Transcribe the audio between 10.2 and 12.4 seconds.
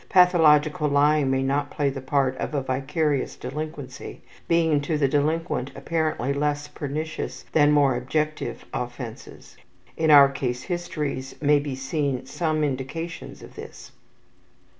case histories may be seen